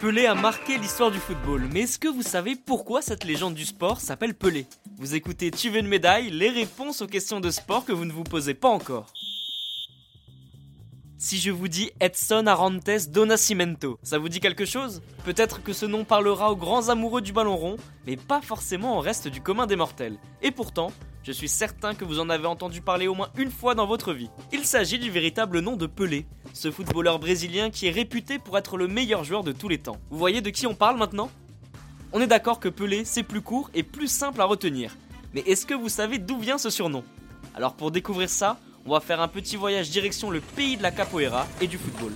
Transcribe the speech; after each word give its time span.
Pelé 0.00 0.24
a 0.24 0.34
marqué 0.34 0.78
l'histoire 0.78 1.10
du 1.10 1.18
football, 1.18 1.68
mais 1.72 1.80
est-ce 1.80 1.98
que 1.98 2.08
vous 2.08 2.22
savez 2.22 2.56
pourquoi 2.56 3.02
cette 3.02 3.24
légende 3.24 3.52
du 3.52 3.66
sport 3.66 4.00
s'appelle 4.00 4.34
Pelé? 4.34 4.66
Vous 4.96 5.14
écoutez 5.14 5.50
Tu 5.50 5.68
veux 5.68 5.78
une 5.78 5.88
médaille 5.88 6.30
Les 6.30 6.48
réponses 6.48 7.02
aux 7.02 7.06
questions 7.06 7.38
de 7.38 7.50
sport 7.50 7.84
que 7.84 7.92
vous 7.92 8.06
ne 8.06 8.12
vous 8.12 8.24
posez 8.24 8.54
pas 8.54 8.70
encore. 8.70 9.12
Si 11.18 11.36
je 11.36 11.50
vous 11.50 11.68
dis 11.68 11.90
Edson 12.00 12.46
Arantes 12.46 13.10
do 13.10 13.26
Nascimento, 13.26 13.98
ça 14.02 14.16
vous 14.16 14.30
dit 14.30 14.40
quelque 14.40 14.64
chose? 14.64 15.02
Peut-être 15.26 15.62
que 15.62 15.74
ce 15.74 15.84
nom 15.84 16.06
parlera 16.06 16.50
aux 16.50 16.56
grands 16.56 16.88
amoureux 16.88 17.20
du 17.20 17.34
ballon 17.34 17.58
rond, 17.58 17.76
mais 18.06 18.16
pas 18.16 18.40
forcément 18.40 18.96
au 18.96 19.00
reste 19.00 19.28
du 19.28 19.42
commun 19.42 19.66
des 19.66 19.76
mortels. 19.76 20.16
Et 20.40 20.50
pourtant, 20.50 20.92
je 21.22 21.32
suis 21.32 21.48
certain 21.48 21.94
que 21.94 22.04
vous 22.04 22.18
en 22.18 22.30
avez 22.30 22.46
entendu 22.46 22.80
parler 22.80 23.06
au 23.06 23.14
moins 23.14 23.30
une 23.36 23.50
fois 23.50 23.74
dans 23.74 23.86
votre 23.86 24.12
vie. 24.12 24.30
Il 24.52 24.64
s'agit 24.64 24.98
du 24.98 25.10
véritable 25.10 25.60
nom 25.60 25.76
de 25.76 25.86
Pelé, 25.86 26.26
ce 26.52 26.70
footballeur 26.70 27.18
brésilien 27.18 27.70
qui 27.70 27.86
est 27.86 27.90
réputé 27.90 28.38
pour 28.38 28.56
être 28.56 28.76
le 28.76 28.88
meilleur 28.88 29.24
joueur 29.24 29.44
de 29.44 29.52
tous 29.52 29.68
les 29.68 29.78
temps. 29.78 29.98
Vous 30.10 30.18
voyez 30.18 30.40
de 30.40 30.50
qui 30.50 30.66
on 30.66 30.74
parle 30.74 30.98
maintenant? 30.98 31.30
On 32.12 32.20
est 32.20 32.26
d'accord 32.26 32.58
que 32.58 32.68
Pelé, 32.68 33.04
c'est 33.04 33.22
plus 33.22 33.42
court 33.42 33.70
et 33.74 33.82
plus 33.82 34.08
simple 34.08 34.40
à 34.40 34.44
retenir. 34.44 34.96
Mais 35.34 35.42
est-ce 35.42 35.66
que 35.66 35.74
vous 35.74 35.88
savez 35.88 36.18
d'où 36.18 36.38
vient 36.38 36.58
ce 36.58 36.70
surnom? 36.70 37.04
Alors 37.54 37.74
pour 37.74 37.90
découvrir 37.90 38.30
ça, 38.30 38.58
on 38.86 38.92
va 38.92 39.00
faire 39.00 39.20
un 39.20 39.28
petit 39.28 39.56
voyage 39.56 39.90
direction 39.90 40.30
le 40.30 40.40
pays 40.40 40.76
de 40.76 40.82
la 40.82 40.90
capoeira 40.90 41.46
et 41.60 41.66
du 41.66 41.76
football. 41.76 42.12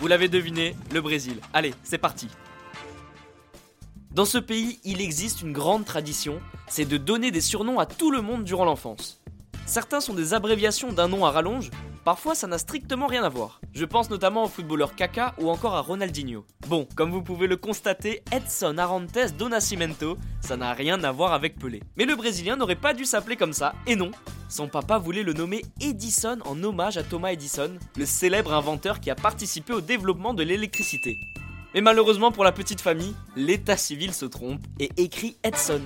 Vous 0.00 0.06
l'avez 0.06 0.28
deviné, 0.28 0.76
le 0.92 1.00
Brésil. 1.00 1.38
Allez, 1.52 1.74
c'est 1.82 1.98
parti. 1.98 2.28
Dans 4.14 4.24
ce 4.24 4.38
pays, 4.38 4.78
il 4.84 5.00
existe 5.00 5.42
une 5.42 5.52
grande 5.52 5.84
tradition, 5.84 6.40
c'est 6.68 6.84
de 6.84 6.96
donner 6.98 7.32
des 7.32 7.40
surnoms 7.40 7.80
à 7.80 7.86
tout 7.86 8.12
le 8.12 8.22
monde 8.22 8.44
durant 8.44 8.64
l'enfance. 8.64 9.20
Certains 9.66 10.00
sont 10.00 10.14
des 10.14 10.34
abréviations 10.34 10.92
d'un 10.92 11.08
nom 11.08 11.26
à 11.26 11.32
rallonge, 11.32 11.70
Parfois, 12.04 12.34
ça 12.34 12.46
n'a 12.46 12.58
strictement 12.58 13.06
rien 13.06 13.24
à 13.24 13.30
voir. 13.30 13.62
Je 13.72 13.86
pense 13.86 14.10
notamment 14.10 14.44
au 14.44 14.48
footballeur 14.48 14.94
Kaka 14.94 15.34
ou 15.38 15.48
encore 15.48 15.74
à 15.74 15.80
Ronaldinho. 15.80 16.44
Bon, 16.68 16.86
comme 16.94 17.10
vous 17.10 17.22
pouvez 17.22 17.46
le 17.46 17.56
constater, 17.56 18.22
Edson 18.30 18.76
Arantes 18.76 19.34
do 19.38 19.48
Nascimento, 19.48 20.18
ça 20.42 20.58
n'a 20.58 20.74
rien 20.74 21.02
à 21.02 21.12
voir 21.12 21.32
avec 21.32 21.58
Pelé. 21.58 21.82
Mais 21.96 22.04
le 22.04 22.14
Brésilien 22.14 22.56
n'aurait 22.56 22.76
pas 22.76 22.92
dû 22.92 23.06
s'appeler 23.06 23.36
comme 23.36 23.54
ça, 23.54 23.74
et 23.86 23.96
non. 23.96 24.10
Son 24.50 24.68
papa 24.68 24.98
voulait 24.98 25.22
le 25.22 25.32
nommer 25.32 25.62
Edison 25.80 26.38
en 26.44 26.62
hommage 26.62 26.98
à 26.98 27.02
Thomas 27.02 27.32
Edison, 27.32 27.70
le 27.96 28.04
célèbre 28.04 28.52
inventeur 28.52 29.00
qui 29.00 29.10
a 29.10 29.14
participé 29.14 29.72
au 29.72 29.80
développement 29.80 30.34
de 30.34 30.42
l'électricité. 30.42 31.16
Mais 31.74 31.80
malheureusement 31.80 32.30
pour 32.30 32.44
la 32.44 32.52
petite 32.52 32.80
famille, 32.80 33.16
l'état 33.34 33.76
civil 33.76 34.14
se 34.14 34.26
trompe 34.26 34.64
et 34.78 34.90
écrit 34.96 35.36
Edson. 35.42 35.80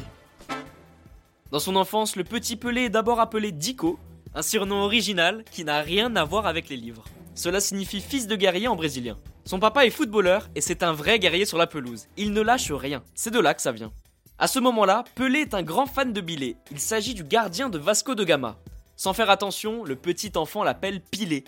Dans 1.50 1.58
son 1.58 1.77
enfance, 1.77 2.14
le 2.14 2.25
petit 2.25 2.56
Pelé 2.56 2.83
est 2.83 2.91
d'abord 2.91 3.20
appelé 3.20 3.53
Dico, 3.53 3.98
un 4.34 4.42
surnom 4.42 4.83
original 4.83 5.45
qui 5.50 5.64
n'a 5.64 5.80
rien 5.80 6.14
à 6.17 6.25
voir 6.25 6.47
avec 6.47 6.69
les 6.69 6.77
livres. 6.77 7.05
Cela 7.34 7.58
signifie 7.61 8.03
fils 8.03 8.27
de 8.27 8.36
guerrier 8.36 8.69
en 8.69 8.77
brésilien. 8.77 9.17
Son 9.47 9.58
papa 9.58 9.86
est 9.86 9.91
footballeur 9.91 10.50
et 10.55 10.61
c'est 10.61 10.83
un 10.83 10.92
vrai 10.92 11.19
guerrier 11.19 11.47
sur 11.47 11.56
la 11.56 11.67
pelouse. 11.67 12.06
Il 12.19 12.34
ne 12.34 12.42
lâche 12.42 12.70
rien. 12.70 13.02
C'est 13.14 13.33
de 13.33 13.41
là 13.41 13.55
que 13.55 13.62
ça 13.62 13.73
vient. 13.73 13.92
À 14.39 14.47
ce 14.47 14.58
moment-là, 14.58 15.05
Pelé 15.14 15.41
est 15.41 15.55
un 15.55 15.62
grand 15.62 15.86
fan 15.86 16.12
de 16.12 16.20
Billet. 16.20 16.56
Il 16.70 16.80
s'agit 16.80 17.14
du 17.14 17.25
gardien 17.25 17.70
de 17.70 17.78
Vasco 17.78 18.14
de 18.14 18.25
Gama. 18.25 18.58
Sans 18.97 19.14
faire 19.14 19.30
attention, 19.30 19.84
le 19.84 19.97
petit 19.97 20.33
enfant 20.36 20.64
l'appelle 20.64 21.00
Pilé. 21.00 21.45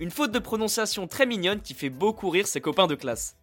Une 0.00 0.10
faute 0.10 0.32
de 0.32 0.40
prononciation 0.40 1.06
très 1.06 1.26
mignonne 1.26 1.60
qui 1.60 1.74
fait 1.74 1.90
beaucoup 1.90 2.28
rire 2.28 2.48
ses 2.48 2.60
copains 2.60 2.88
de 2.88 2.96
classe. 2.96 3.36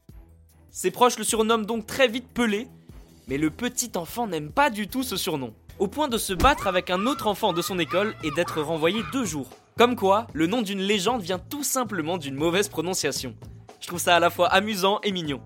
Ses 0.71 0.91
proches 0.91 1.17
le 1.17 1.23
surnomment 1.23 1.65
donc 1.65 1.85
très 1.85 2.07
vite 2.07 2.27
Pelé, 2.33 2.67
mais 3.27 3.37
le 3.37 3.49
petit 3.49 3.91
enfant 3.95 4.27
n'aime 4.27 4.51
pas 4.51 4.69
du 4.69 4.87
tout 4.87 5.03
ce 5.03 5.17
surnom 5.17 5.53
au 5.81 5.87
point 5.87 6.07
de 6.07 6.19
se 6.19 6.33
battre 6.33 6.67
avec 6.67 6.91
un 6.91 7.07
autre 7.07 7.25
enfant 7.25 7.53
de 7.53 7.61
son 7.63 7.79
école 7.79 8.13
et 8.23 8.29
d'être 8.29 8.61
renvoyé 8.61 9.01
deux 9.11 9.25
jours. 9.25 9.49
Comme 9.79 9.95
quoi, 9.95 10.27
le 10.31 10.45
nom 10.45 10.61
d'une 10.61 10.79
légende 10.79 11.23
vient 11.23 11.39
tout 11.39 11.63
simplement 11.63 12.19
d'une 12.19 12.35
mauvaise 12.35 12.69
prononciation. 12.69 13.35
Je 13.79 13.87
trouve 13.87 13.99
ça 13.99 14.15
à 14.15 14.19
la 14.19 14.29
fois 14.29 14.47
amusant 14.49 14.99
et 15.01 15.11
mignon. 15.11 15.41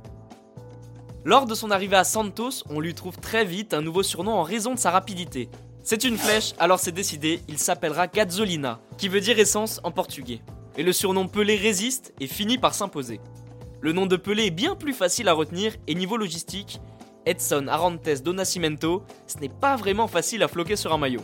Lors 1.24 1.46
de 1.46 1.56
son 1.56 1.72
arrivée 1.72 1.96
à 1.96 2.04
Santos, 2.04 2.64
on 2.70 2.82
lui 2.82 2.94
trouve 2.94 3.18
très 3.18 3.46
vite 3.46 3.74
un 3.74 3.82
nouveau 3.82 4.04
surnom 4.04 4.34
en 4.34 4.44
raison 4.44 4.74
de 4.74 4.80
sa 4.80 4.92
rapidité. 4.92 5.48
C'est 5.84 6.04
une 6.04 6.18
flèche, 6.18 6.54
alors 6.60 6.80
c'est 6.80 6.92
décidé, 6.92 7.40
il 7.48 7.58
s'appellera 7.58 8.08
Gasolina, 8.08 8.82
qui 8.98 9.08
veut 9.08 9.22
dire 9.22 9.40
essence 9.40 9.80
en 9.86 9.92
portugais. 9.92 10.42
Et 10.78 10.84
le 10.84 10.92
surnom 10.92 11.30
Pelé 11.30 11.56
résiste 11.56 12.14
et 12.20 12.28
finit 12.28 12.58
par 12.58 12.74
s'imposer. 12.74 13.22
Le 13.86 13.92
nom 13.92 14.08
de 14.08 14.16
Pelé 14.16 14.48
est 14.48 14.50
bien 14.50 14.76
plus 14.76 14.96
facile 14.96 15.28
à 15.28 15.34
retenir 15.34 15.76
et 15.86 15.94
niveau 15.94 16.18
logistique, 16.18 16.80
Edson 17.28 17.68
Arantes 17.68 18.24
do 18.24 18.34
Nascimento, 18.34 19.04
ce 19.28 19.38
n'est 19.38 19.48
pas 19.48 19.76
vraiment 19.76 20.08
facile 20.08 20.42
à 20.42 20.48
floquer 20.48 20.76
sur 20.76 20.92
un 20.92 20.98
maillot. 20.98 21.22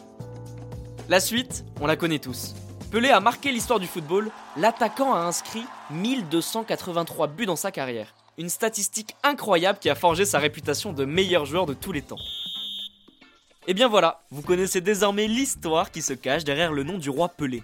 La 1.10 1.20
suite, 1.20 1.66
on 1.80 1.88
la 1.88 1.96
connaît 1.96 2.20
tous. 2.20 2.54
Pelé 2.92 3.10
a 3.10 3.20
marqué 3.20 3.52
l'histoire 3.52 3.80
du 3.80 3.88
football, 3.88 4.30
l'attaquant 4.58 5.16
a 5.16 5.22
inscrit 5.22 5.64
1283 5.90 7.26
buts 7.30 7.48
dans 7.48 7.56
sa 7.56 7.72
carrière. 7.72 8.14
Une 8.38 8.50
statistique 8.50 9.16
incroyable 9.24 9.80
qui 9.80 9.90
a 9.90 9.96
forgé 9.96 10.24
sa 10.24 10.38
réputation 10.38 10.94
de 10.94 11.04
meilleur 11.04 11.48
joueur 11.48 11.66
de 11.66 11.74
tous 11.74 11.94
les 11.94 12.04
temps. 12.04 12.22
Et 13.66 13.74
bien 13.74 13.88
voilà, 13.88 14.22
vous 14.30 14.44
connaissez 14.44 14.82
désormais 14.82 15.26
l'histoire 15.26 15.90
qui 15.90 16.04
se 16.04 16.14
cache 16.14 16.44
derrière 16.44 16.74
le 16.74 16.84
nom 16.84 17.00
du 17.00 17.10
roi 17.10 17.30
Pelé. 17.30 17.64